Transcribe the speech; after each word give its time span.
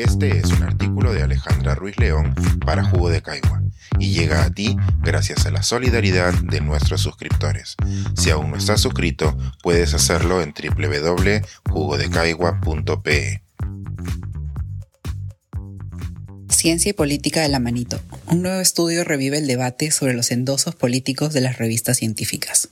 Este 0.00 0.38
es 0.38 0.46
un 0.46 0.62
artículo 0.62 1.12
de 1.12 1.22
Alejandra 1.22 1.74
Ruiz 1.74 1.98
León 1.98 2.34
para 2.64 2.82
Jugo 2.82 3.10
de 3.10 3.20
Caigua 3.20 3.62
y 3.98 4.12
llega 4.12 4.44
a 4.44 4.50
ti 4.50 4.74
gracias 5.02 5.44
a 5.44 5.50
la 5.50 5.62
solidaridad 5.62 6.32
de 6.32 6.62
nuestros 6.62 7.02
suscriptores. 7.02 7.76
Si 8.16 8.30
aún 8.30 8.50
no 8.50 8.56
estás 8.56 8.80
suscrito, 8.80 9.36
puedes 9.62 9.92
hacerlo 9.92 10.40
en 10.40 10.54
www.jugodecaigua.pe. 10.54 13.42
Ciencia 16.48 16.88
y 16.88 16.94
política 16.94 17.42
de 17.42 17.50
la 17.50 17.58
manito. 17.58 18.00
Un 18.26 18.40
nuevo 18.40 18.62
estudio 18.62 19.04
revive 19.04 19.36
el 19.36 19.46
debate 19.46 19.90
sobre 19.90 20.14
los 20.14 20.30
endosos 20.30 20.74
políticos 20.74 21.34
de 21.34 21.42
las 21.42 21.58
revistas 21.58 21.98
científicas. 21.98 22.70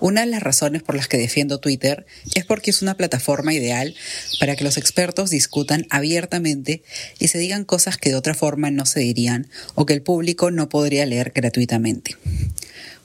Una 0.00 0.20
de 0.22 0.26
las 0.26 0.42
razones 0.42 0.82
por 0.82 0.94
las 0.94 1.08
que 1.08 1.18
defiendo 1.18 1.58
Twitter 1.58 2.06
es 2.34 2.44
porque 2.44 2.70
es 2.70 2.82
una 2.82 2.96
plataforma 2.96 3.54
ideal 3.54 3.94
para 4.38 4.54
que 4.56 4.64
los 4.64 4.76
expertos 4.76 5.30
discutan 5.30 5.86
abiertamente 5.90 6.82
y 7.18 7.28
se 7.28 7.38
digan 7.38 7.64
cosas 7.64 7.96
que 7.96 8.10
de 8.10 8.16
otra 8.16 8.34
forma 8.34 8.70
no 8.70 8.86
se 8.86 9.00
dirían 9.00 9.48
o 9.74 9.86
que 9.86 9.94
el 9.94 10.02
público 10.02 10.50
no 10.50 10.68
podría 10.68 11.06
leer 11.06 11.32
gratuitamente. 11.34 12.16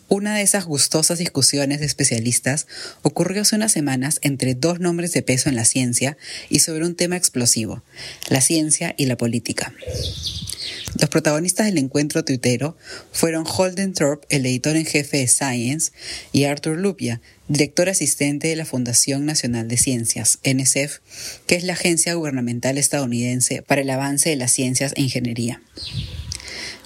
Una 0.10 0.36
de 0.36 0.42
esas 0.42 0.66
gustosas 0.66 1.20
discusiones 1.20 1.80
de 1.80 1.86
especialistas 1.86 2.68
ocurrió 3.02 3.44
hace 3.44 3.56
unas 3.56 3.72
semanas 3.72 4.20
entre 4.22 4.56
dos 4.56 4.82
nombres 4.82 5.14
de 5.14 5.22
peso 5.22 5.48
en 5.48 5.56
la 5.56 5.64
ciencia 5.64 6.18
y 6.50 6.60
sobre 6.60 6.86
un 6.86 6.96
tema 6.96 7.16
explosivo, 7.16 7.82
la 8.28 8.42
ciencia 8.42 8.94
y 8.98 9.06
la 9.06 9.16
política. 9.16 9.74
Los 11.00 11.10
protagonistas 11.10 11.66
del 11.66 11.78
encuentro 11.78 12.24
tuitero 12.24 12.78
fueron 13.12 13.46
Holden 13.48 13.94
Thorpe, 13.94 14.28
el 14.30 14.46
editor 14.46 14.76
en 14.76 14.86
jefe 14.86 15.18
de 15.18 15.28
Science, 15.28 15.92
y 16.32 16.44
Arthur 16.46 16.78
Lupia, 16.78 17.22
director 17.48 17.90
asistente 17.90 18.48
de 18.48 18.56
la 18.56 18.66
Fundación 18.66 19.26
Nacional 19.26 19.68
de 19.68 19.78
Ciencias, 19.78 20.40
NSF, 20.44 21.00
que 21.48 21.56
es 21.56 21.64
la 21.64 21.74
agencia 21.74 22.14
gubernamental 22.14 22.78
estadounidense 22.78 23.62
para 23.62 23.82
el 23.82 23.90
avance 23.90 24.30
de 24.30 24.36
las 24.36 24.52
ciencias 24.52 24.94
e 24.96 25.02
ingeniería. 25.02 25.62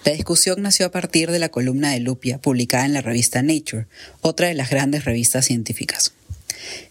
La 0.06 0.12
discusión 0.12 0.62
nació 0.62 0.86
a 0.86 0.92
partir 0.92 1.32
de 1.32 1.40
la 1.40 1.50
columna 1.50 1.92
de 1.92 2.00
Lupia 2.00 2.38
publicada 2.38 2.86
en 2.86 2.94
la 2.94 3.02
revista 3.02 3.42
Nature, 3.42 3.88
otra 4.22 4.48
de 4.48 4.54
las 4.54 4.70
grandes 4.70 5.04
revistas 5.04 5.46
científicas. 5.46 6.14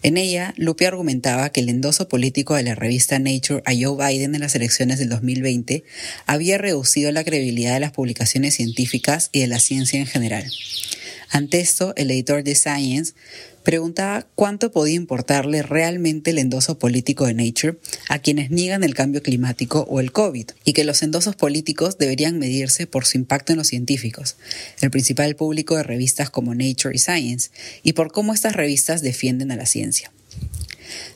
En 0.03 0.17
ella, 0.17 0.53
Lupia 0.57 0.87
argumentaba 0.87 1.51
que 1.51 1.61
el 1.61 1.69
endoso 1.69 2.07
político 2.07 2.55
de 2.55 2.63
la 2.63 2.75
revista 2.75 3.19
Nature 3.19 3.61
a 3.65 3.71
Joe 3.71 3.97
Biden 3.97 4.35
en 4.35 4.41
las 4.41 4.55
elecciones 4.55 4.99
del 4.99 5.09
2020 5.09 5.83
había 6.25 6.57
reducido 6.57 7.11
la 7.11 7.23
credibilidad 7.23 7.73
de 7.73 7.79
las 7.79 7.91
publicaciones 7.91 8.55
científicas 8.55 9.29
y 9.31 9.41
de 9.41 9.47
la 9.47 9.59
ciencia 9.59 9.99
en 9.99 10.07
general. 10.07 10.51
Ante 11.29 11.59
esto, 11.59 11.93
el 11.95 12.11
editor 12.11 12.43
de 12.43 12.55
Science 12.55 13.13
preguntaba 13.63 14.27
cuánto 14.35 14.71
podía 14.71 14.95
importarle 14.95 15.63
realmente 15.63 16.31
el 16.31 16.37
endoso 16.37 16.77
político 16.77 17.25
de 17.25 17.33
Nature 17.33 17.77
a 18.09 18.19
quienes 18.19 18.51
niegan 18.51 18.83
el 18.83 18.93
cambio 18.93 19.23
climático 19.23 19.87
o 19.89 19.99
el 19.99 20.11
COVID, 20.11 20.51
y 20.63 20.73
que 20.73 20.83
los 20.83 21.01
endosos 21.01 21.35
políticos 21.35 21.97
deberían 21.97 22.37
medirse 22.37 22.87
por 22.87 23.05
su 23.05 23.17
impacto 23.17 23.53
en 23.53 23.57
los 23.57 23.67
científicos, 23.67 24.37
el 24.81 24.91
principal 24.91 25.35
público 25.35 25.75
de 25.75 25.83
revistas 25.83 26.29
como 26.29 26.53
Nature 26.53 26.95
y 26.95 26.99
Science, 26.99 27.49
y 27.81 27.93
por 27.93 28.11
cómo 28.11 28.33
estas 28.33 28.55
revistas 28.55 29.01
defienden 29.01 29.51
a 29.51 29.55
la 29.55 29.65
ciencia. 29.65 30.11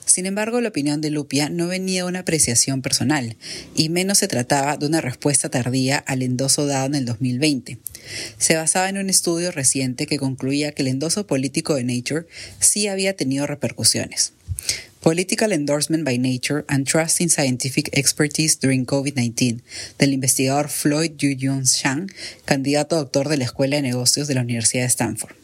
Sin 0.05 0.25
embargo, 0.25 0.61
la 0.61 0.69
opinión 0.69 1.01
de 1.01 1.09
Lupia 1.09 1.49
no 1.49 1.67
venía 1.67 2.03
de 2.03 2.09
una 2.09 2.19
apreciación 2.19 2.81
personal, 2.81 3.37
y 3.75 3.89
menos 3.89 4.17
se 4.17 4.27
trataba 4.27 4.77
de 4.77 4.85
una 4.85 5.01
respuesta 5.01 5.49
tardía 5.49 5.97
al 5.97 6.21
endoso 6.21 6.65
dado 6.65 6.87
en 6.87 6.95
el 6.95 7.05
2020. 7.05 7.77
Se 8.37 8.55
basaba 8.55 8.89
en 8.89 8.97
un 8.97 9.09
estudio 9.09 9.51
reciente 9.51 10.07
que 10.07 10.17
concluía 10.17 10.71
que 10.71 10.81
el 10.81 10.87
endoso 10.87 11.27
político 11.27 11.75
de 11.75 11.83
Nature 11.83 12.25
sí 12.59 12.87
había 12.87 13.15
tenido 13.15 13.47
repercusiones. 13.47 14.33
Political 15.01 15.53
Endorsement 15.53 16.03
by 16.03 16.17
Nature 16.17 16.65
and 16.67 16.85
Trust 16.85 17.21
in 17.21 17.29
Scientific 17.29 17.89
Expertise 17.93 18.57
During 18.59 18.85
COVID-19, 18.85 19.61
del 19.97 20.11
investigador 20.11 20.67
Floyd 20.67 21.11
Yu 21.17 21.35
Shang, 21.63 22.11
candidato 22.43 22.97
a 22.97 22.99
doctor 22.99 23.29
de 23.29 23.37
la 23.37 23.45
Escuela 23.45 23.77
de 23.77 23.83
Negocios 23.83 24.27
de 24.27 24.35
la 24.35 24.41
Universidad 24.41 24.83
de 24.83 24.89
Stanford. 24.89 25.35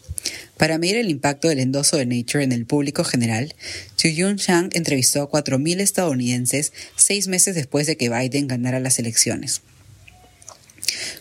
Para 0.57 0.77
medir 0.77 0.97
el 0.97 1.09
impacto 1.09 1.49
del 1.49 1.59
endoso 1.59 1.97
de 1.97 2.05
Nature 2.05 2.43
en 2.43 2.51
el 2.51 2.65
público 2.65 3.03
general, 3.03 3.53
Yun 4.11 4.35
Shang 4.35 4.69
entrevistó 4.73 5.23
a 5.23 5.29
4.000 5.29 5.79
estadounidenses 5.79 6.73
seis 6.95 7.27
meses 7.27 7.55
después 7.55 7.87
de 7.87 7.97
que 7.97 8.09
Biden 8.09 8.47
ganara 8.47 8.79
las 8.79 8.99
elecciones. 8.99 9.61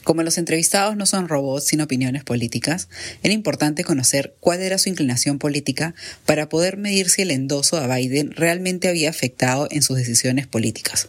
Como 0.04 0.22
los 0.22 0.38
entrevistados 0.38 0.96
no 0.96 1.06
son 1.06 1.28
robots 1.28 1.64
sin 1.64 1.80
opiniones 1.80 2.24
políticas, 2.24 2.88
era 3.22 3.32
importante 3.32 3.84
conocer 3.84 4.34
cuál 4.38 4.60
era 4.60 4.78
su 4.78 4.90
inclinación 4.90 5.38
política 5.38 5.94
para 6.26 6.48
poder 6.48 6.76
medir 6.76 7.08
si 7.08 7.22
el 7.22 7.30
endoso 7.30 7.78
a 7.78 7.86
Biden 7.86 8.32
realmente 8.32 8.88
había 8.88 9.10
afectado 9.10 9.66
en 9.70 9.82
sus 9.82 9.96
decisiones 9.96 10.46
políticas. 10.46 11.08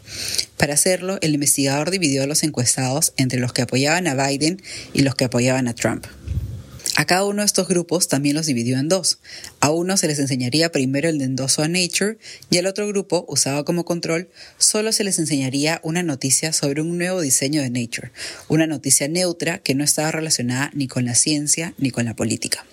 Para 0.58 0.76
hacerlo, 0.76 1.18
el 1.22 1.34
investigador 1.34 1.92
dividió 1.92 2.24
a 2.24 2.28
los 2.28 2.44
encuestados 2.44 3.14
entre 3.18 3.40
los 3.40 3.52
que 3.52 3.64
apoyaban 3.64 4.08
a 4.08 4.28
Biden 4.28 4.62
y 4.94 5.02
los 5.02 5.16
que 5.16 5.26
apoyaban 5.26 5.68
a 5.68 5.76
Trump. 5.76 6.06
A 6.98 7.04
cada 7.06 7.26
uno 7.26 7.42
de 7.42 7.46
estos 7.46 7.68
grupos 7.68 8.08
también 8.08 8.38
los 8.38 8.46
dividió 8.46 8.78
en 8.80 8.88
dos. 8.88 9.20
A 9.60 9.70
uno 9.70 9.98
se 9.98 10.08
les 10.08 10.18
enseñaría 10.18 10.72
primero 10.72 11.10
el 11.10 11.22
endoso 11.22 11.62
a 11.62 11.68
Nature 11.68 12.18
y 12.50 12.58
al 12.58 12.68
otro 12.68 12.88
grupo, 12.88 13.26
usado 13.28 13.66
como 13.66 13.84
control, 13.84 14.30
solo 14.58 14.94
se 14.94 15.04
les 15.04 15.20
enseñaría 15.20 15.82
una 15.84 16.04
noticia 16.04 16.54
sobre 16.54 16.82
un 16.82 16.98
nuevo 16.98 17.20
diseño 17.20 17.62
de 17.62 17.70
Nature, 17.70 18.12
una 18.48 18.66
noticia 18.66 19.10
neutra 19.10 19.60
que 19.60 19.76
no 19.76 19.84
estaba 19.84 20.12
relacionada 20.12 20.72
ni 20.74 20.88
con 20.88 21.04
la 21.04 21.16
ciencia 21.16 21.74
ni 21.78 21.92
con 21.92 22.06
la 22.06 22.16
política. 22.16 22.66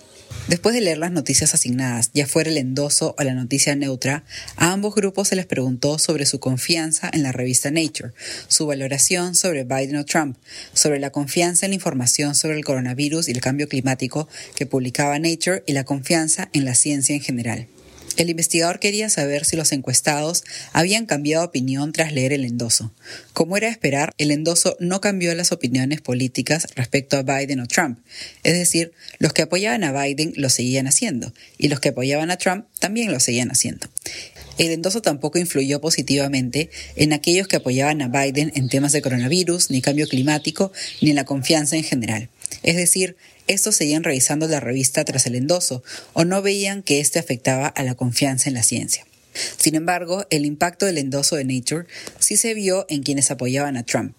Después 0.47 0.75
de 0.75 0.81
leer 0.81 0.97
las 0.97 1.11
noticias 1.11 1.53
asignadas, 1.53 2.11
ya 2.13 2.27
fuera 2.27 2.49
el 2.49 2.57
endoso 2.57 3.15
o 3.17 3.23
la 3.23 3.33
noticia 3.33 3.75
neutra, 3.77 4.25
a 4.57 4.73
ambos 4.73 4.93
grupos 4.93 5.29
se 5.29 5.37
les 5.37 5.45
preguntó 5.45 5.99
sobre 5.99 6.25
su 6.25 6.41
confianza 6.41 7.09
en 7.13 7.23
la 7.23 7.31
revista 7.31 7.71
Nature, 7.71 8.11
su 8.49 8.65
valoración 8.65 9.35
sobre 9.35 9.63
Biden 9.63 9.95
o 9.95 10.05
Trump, 10.05 10.37
sobre 10.73 10.99
la 10.99 11.11
confianza 11.11 11.65
en 11.65 11.71
la 11.71 11.75
información 11.75 12.35
sobre 12.35 12.57
el 12.57 12.65
coronavirus 12.65 13.29
y 13.29 13.31
el 13.31 13.39
cambio 13.39 13.69
climático 13.69 14.27
que 14.55 14.65
publicaba 14.65 15.17
Nature 15.17 15.63
y 15.65 15.71
la 15.71 15.85
confianza 15.85 16.49
en 16.51 16.65
la 16.65 16.75
ciencia 16.75 17.15
en 17.15 17.21
general. 17.21 17.67
El 18.15 18.29
investigador 18.29 18.79
quería 18.79 19.09
saber 19.09 19.43
si 19.43 19.55
los 19.55 19.71
encuestados 19.71 20.43
habían 20.71 21.05
cambiado 21.07 21.45
opinión 21.45 21.91
tras 21.93 22.13
leer 22.13 22.31
el 22.31 22.45
endoso. 22.45 22.93
Como 23.33 23.57
era 23.57 23.67
de 23.67 23.71
esperar, 23.71 24.13
el 24.19 24.29
endoso 24.29 24.77
no 24.79 25.01
cambió 25.01 25.33
las 25.33 25.51
opiniones 25.51 26.01
políticas 26.01 26.67
respecto 26.75 27.17
a 27.17 27.23
Biden 27.23 27.59
o 27.59 27.67
Trump. 27.67 27.99
Es 28.43 28.53
decir, 28.53 28.93
los 29.17 29.33
que 29.33 29.41
apoyaban 29.41 29.83
a 29.83 29.91
Biden 29.91 30.33
lo 30.35 30.49
seguían 30.49 30.87
haciendo 30.87 31.33
y 31.57 31.69
los 31.69 31.79
que 31.79 31.89
apoyaban 31.89 32.29
a 32.29 32.37
Trump 32.37 32.65
también 32.79 33.11
lo 33.11 33.19
seguían 33.19 33.49
haciendo. 33.49 33.87
El 34.59 34.69
endoso 34.69 35.01
tampoco 35.01 35.39
influyó 35.39 35.81
positivamente 35.81 36.69
en 36.95 37.13
aquellos 37.13 37.47
que 37.47 37.55
apoyaban 37.55 38.03
a 38.03 38.07
Biden 38.07 38.51
en 38.55 38.69
temas 38.69 38.91
de 38.91 39.01
coronavirus, 39.01 39.71
ni 39.71 39.81
cambio 39.81 40.07
climático, 40.07 40.71
ni 41.01 41.09
en 41.09 41.15
la 41.15 41.25
confianza 41.25 41.75
en 41.75 41.83
general. 41.83 42.29
Es 42.61 42.75
decir, 42.75 43.15
estos 43.47 43.75
seguían 43.75 44.03
revisando 44.03 44.47
la 44.47 44.59
revista 44.59 45.03
tras 45.03 45.25
el 45.25 45.35
endoso 45.35 45.83
o 46.13 46.25
no 46.25 46.41
veían 46.41 46.83
que 46.83 46.99
éste 46.99 47.19
afectaba 47.19 47.67
a 47.67 47.83
la 47.83 47.95
confianza 47.95 48.49
en 48.49 48.55
la 48.55 48.63
ciencia. 48.63 49.05
Sin 49.57 49.75
embargo, 49.75 50.25
el 50.29 50.45
impacto 50.45 50.85
del 50.85 50.97
endoso 50.97 51.35
de 51.35 51.45
Nature 51.45 51.87
sí 52.19 52.37
se 52.37 52.53
vio 52.53 52.85
en 52.89 53.03
quienes 53.03 53.31
apoyaban 53.31 53.77
a 53.77 53.83
Trump. 53.83 54.15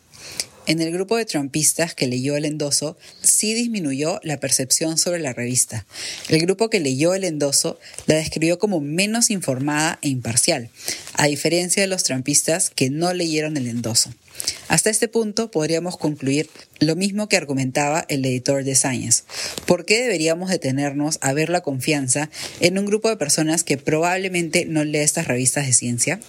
En 0.66 0.80
el 0.80 0.92
grupo 0.92 1.18
de 1.18 1.26
trumpistas 1.26 1.94
que 1.94 2.06
leyó 2.06 2.36
el 2.36 2.46
endoso, 2.46 2.96
sí 3.20 3.52
disminuyó 3.52 4.18
la 4.22 4.40
percepción 4.40 4.96
sobre 4.96 5.20
la 5.20 5.34
revista. 5.34 5.84
El 6.30 6.40
grupo 6.40 6.70
que 6.70 6.80
leyó 6.80 7.12
el 7.12 7.24
endoso 7.24 7.78
la 8.06 8.14
describió 8.14 8.58
como 8.58 8.80
menos 8.80 9.30
informada 9.30 9.98
e 10.00 10.08
imparcial, 10.08 10.70
a 11.14 11.26
diferencia 11.26 11.82
de 11.82 11.86
los 11.86 12.02
trumpistas 12.02 12.70
que 12.70 12.88
no 12.88 13.12
leyeron 13.12 13.58
el 13.58 13.68
endoso. 13.68 14.10
Hasta 14.68 14.88
este 14.88 15.06
punto 15.06 15.50
podríamos 15.50 15.98
concluir 15.98 16.48
lo 16.80 16.96
mismo 16.96 17.28
que 17.28 17.36
argumentaba 17.36 18.06
el 18.08 18.24
editor 18.24 18.64
de 18.64 18.74
Science. 18.74 19.24
¿Por 19.66 19.84
qué 19.84 20.00
deberíamos 20.00 20.48
detenernos 20.48 21.18
a 21.20 21.34
ver 21.34 21.50
la 21.50 21.60
confianza 21.60 22.30
en 22.60 22.78
un 22.78 22.86
grupo 22.86 23.10
de 23.10 23.18
personas 23.18 23.64
que 23.64 23.76
probablemente 23.76 24.64
no 24.64 24.82
lee 24.82 24.98
estas 24.98 25.28
revistas 25.28 25.66
de 25.66 25.74
ciencia? 25.74 26.20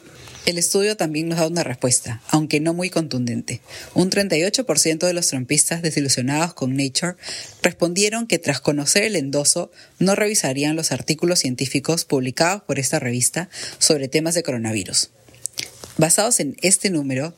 El 0.45 0.59
estudio 0.59 0.95
también 0.95 1.27
nos 1.27 1.39
da 1.39 1.47
una 1.47 1.63
respuesta, 1.63 2.21
aunque 2.29 2.59
no 2.59 2.75
muy 2.75 2.91
contundente. 2.91 3.61
Un 3.95 4.11
38% 4.11 5.07
de 5.07 5.13
los 5.13 5.27
trompistas 5.27 5.81
desilusionados 5.81 6.53
con 6.53 6.77
Nature 6.77 7.15
respondieron 7.63 8.27
que 8.27 8.37
tras 8.37 8.59
conocer 8.59 9.01
el 9.01 9.15
endoso 9.15 9.71
no 9.97 10.13
revisarían 10.13 10.75
los 10.75 10.91
artículos 10.91 11.39
científicos 11.39 12.05
publicados 12.05 12.61
por 12.61 12.77
esta 12.77 12.99
revista 12.99 13.49
sobre 13.79 14.07
temas 14.07 14.35
de 14.35 14.43
coronavirus. 14.43 15.09
Basados 15.97 16.39
en 16.39 16.55
este 16.61 16.91
número, 16.91 17.33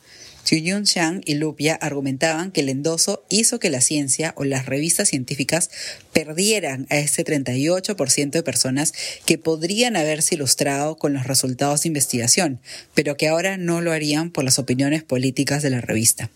Yun 0.56 0.84
Shang 0.84 1.22
y 1.26 1.36
Lupia 1.36 1.76
argumentaban 1.76 2.52
que 2.52 2.62
el 2.62 2.70
endoso 2.70 3.26
hizo 3.30 3.60
que 3.60 3.70
la 3.70 3.82
ciencia 3.82 4.34
o 4.38 4.46
las 4.46 4.66
revistas 4.66 5.10
científicas 5.10 5.70
perdieran 6.14 6.88
a 6.90 6.98
ese 6.98 7.26
38% 7.26 8.30
de 8.30 8.44
personas 8.44 8.94
que 9.26 9.38
podrían 9.38 9.98
haberse 9.98 10.36
ilustrado 10.36 10.98
con 10.98 11.14
los 11.14 11.26
resultados 11.28 11.82
de 11.82 11.90
investigación, 11.90 12.60
pero 12.94 13.18
que 13.18 13.28
ahora 13.28 13.58
no 13.58 13.82
lo 13.82 13.92
harían 13.92 14.32
por 14.32 14.46
las 14.46 14.60
opiniones 14.60 15.04
políticas 15.04 15.62
de 15.64 15.70
la 15.70 15.82
revista. 15.82 16.30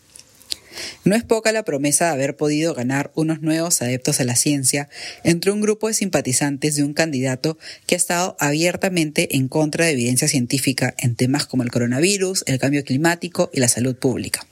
No 1.04 1.16
es 1.16 1.24
poca 1.24 1.52
la 1.52 1.64
promesa 1.64 2.06
de 2.06 2.12
haber 2.12 2.36
podido 2.36 2.74
ganar 2.74 3.12
unos 3.16 3.42
nuevos 3.42 3.82
adeptos 3.82 4.20
a 4.20 4.24
la 4.24 4.36
ciencia 4.36 4.90
entre 5.24 5.52
un 5.52 5.62
grupo 5.62 5.88
de 5.88 5.94
simpatizantes 5.94 6.76
de 6.76 6.84
un 6.84 6.94
candidato 6.94 7.58
que 7.86 7.96
ha 7.96 7.98
estado 7.98 8.36
abiertamente 8.40 9.36
en 9.36 9.48
contra 9.48 9.86
de 9.86 9.92
evidencia 9.92 10.28
científica 10.28 10.94
en 10.98 11.16
temas 11.16 11.46
como 11.46 11.64
el 11.64 11.72
coronavirus, 11.72 12.44
el 12.48 12.60
cambio 12.60 12.84
climático 12.84 13.50
y 13.54 13.60
la 13.60 13.68
salud 13.68 13.96
pública. 13.96 14.46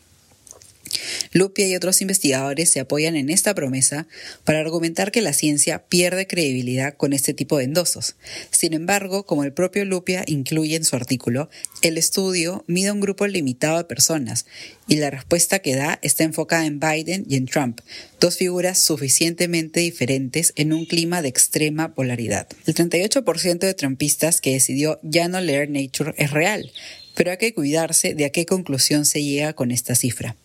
Lupia 1.32 1.68
y 1.68 1.76
otros 1.76 2.02
investigadores 2.02 2.72
se 2.72 2.80
apoyan 2.80 3.16
en 3.16 3.30
esta 3.30 3.54
promesa 3.54 4.08
para 4.44 4.60
argumentar 4.60 5.12
que 5.12 5.22
la 5.22 5.34
ciencia 5.34 5.86
pierde 5.88 6.28
credibilidad 6.28 6.96
con 6.96 7.14
este 7.14 7.34
tipo 7.34 7.58
de 7.58 7.66
endosos. 7.66 8.16
Sin 8.52 8.74
embargo, 8.74 9.26
como 9.26 9.44
el 9.44 9.54
propio 9.54 9.86
Lupia 9.86 10.24
incluye 10.28 10.76
en 10.76 10.86
su 10.86 10.96
artículo, 10.96 11.50
el 11.82 11.98
estudio 11.98 12.64
mide 12.68 12.92
un 12.92 13.00
grupo 13.00 13.28
limitado 13.28 13.78
de 13.78 13.84
personas 13.84 14.46
y 14.88 14.96
la 14.96 15.10
respuesta 15.12 15.60
que 15.60 15.76
da 15.76 16.00
está 16.02 16.24
enfocada 16.24 16.66
en 16.66 16.80
Biden 16.80 17.26
y 17.30 17.36
en 17.36 17.46
Trump, 17.46 17.82
dos 18.20 18.38
figuras 18.38 18.82
suficientemente 18.82 19.80
diferentes 19.80 20.54
en 20.56 20.74
un 20.74 20.86
clima 20.86 21.22
de 21.22 21.30
extrema 21.30 21.94
polaridad. 21.94 22.48
El 22.66 22.76
38% 22.76 23.60
de 23.60 23.74
trumpistas 23.74 24.42
que 24.42 24.54
decidió 24.54 25.00
ya 25.04 25.28
no 25.28 25.40
leer 25.42 25.70
Nature 25.70 26.14
es 26.18 26.32
real, 26.32 26.72
pero 27.16 27.32
hay 27.32 27.38
que 27.38 27.54
cuidarse 27.54 28.16
de 28.16 28.26
a 28.26 28.30
qué 28.32 28.46
conclusión 28.46 29.06
se 29.06 29.24
llega 29.24 29.54
con 29.54 29.72
esta 29.72 29.96
cifra. 29.96 30.36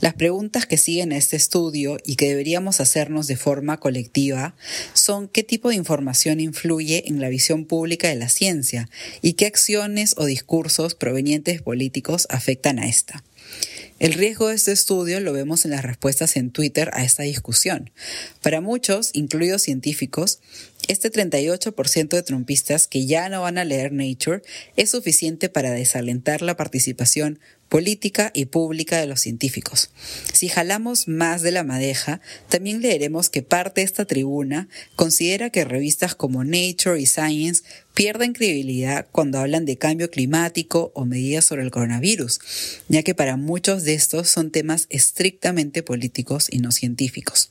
Las 0.00 0.14
preguntas 0.14 0.64
que 0.66 0.76
siguen 0.76 1.12
este 1.12 1.36
estudio 1.36 1.98
y 2.04 2.16
que 2.16 2.28
deberíamos 2.28 2.80
hacernos 2.80 3.26
de 3.26 3.36
forma 3.36 3.78
colectiva 3.80 4.54
son 4.92 5.28
qué 5.28 5.42
tipo 5.42 5.70
de 5.70 5.74
información 5.74 6.38
influye 6.40 7.08
en 7.08 7.20
la 7.20 7.28
visión 7.28 7.64
pública 7.64 8.08
de 8.08 8.14
la 8.14 8.28
ciencia 8.28 8.88
y 9.22 9.32
qué 9.32 9.46
acciones 9.46 10.14
o 10.16 10.24
discursos 10.24 10.94
provenientes 10.94 11.62
políticos 11.62 12.26
afectan 12.30 12.78
a 12.78 12.88
esta. 12.88 13.24
El 13.98 14.12
riesgo 14.12 14.48
de 14.48 14.54
este 14.54 14.70
estudio 14.70 15.18
lo 15.18 15.32
vemos 15.32 15.64
en 15.64 15.72
las 15.72 15.82
respuestas 15.82 16.36
en 16.36 16.52
Twitter 16.52 16.90
a 16.92 17.02
esta 17.02 17.24
discusión. 17.24 17.90
Para 18.42 18.60
muchos, 18.60 19.10
incluidos 19.12 19.62
científicos, 19.62 20.38
este 20.86 21.10
38% 21.10 22.08
de 22.08 22.22
trumpistas 22.22 22.86
que 22.86 23.06
ya 23.06 23.28
no 23.28 23.42
van 23.42 23.58
a 23.58 23.64
leer 23.64 23.92
Nature 23.92 24.42
es 24.76 24.92
suficiente 24.92 25.48
para 25.48 25.72
desalentar 25.72 26.42
la 26.42 26.56
participación 26.56 27.40
política 27.68 28.30
y 28.34 28.46
pública 28.46 28.98
de 28.98 29.06
los 29.06 29.20
científicos. 29.20 29.90
Si 30.32 30.48
jalamos 30.48 31.08
más 31.08 31.42
de 31.42 31.52
la 31.52 31.64
madeja, 31.64 32.20
también 32.48 32.80
leeremos 32.80 33.28
que 33.28 33.42
parte 33.42 33.80
de 33.80 33.86
esta 33.86 34.04
tribuna 34.04 34.68
considera 34.96 35.50
que 35.50 35.64
revistas 35.64 36.14
como 36.14 36.44
Nature 36.44 37.00
y 37.00 37.06
Science 37.06 37.62
pierden 37.94 38.32
credibilidad 38.32 39.06
cuando 39.12 39.38
hablan 39.38 39.64
de 39.64 39.76
cambio 39.76 40.10
climático 40.10 40.92
o 40.94 41.04
medidas 41.04 41.44
sobre 41.44 41.62
el 41.62 41.70
coronavirus, 41.70 42.40
ya 42.88 43.02
que 43.02 43.14
para 43.14 43.36
muchos 43.36 43.84
de 43.84 43.94
estos 43.94 44.28
son 44.28 44.50
temas 44.50 44.86
estrictamente 44.90 45.82
políticos 45.82 46.48
y 46.50 46.58
no 46.58 46.72
científicos. 46.72 47.50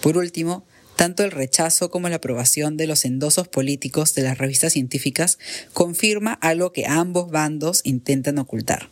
Por 0.00 0.16
último, 0.18 0.66
tanto 0.96 1.24
el 1.24 1.30
rechazo 1.30 1.90
como 1.90 2.08
la 2.08 2.16
aprobación 2.16 2.76
de 2.76 2.86
los 2.86 3.04
endosos 3.04 3.48
políticos 3.48 4.14
de 4.14 4.22
las 4.22 4.38
revistas 4.38 4.74
científicas 4.74 5.38
confirma 5.72 6.34
algo 6.34 6.72
que 6.72 6.86
ambos 6.86 7.30
bandos 7.30 7.80
intentan 7.84 8.38
ocultar 8.38 8.91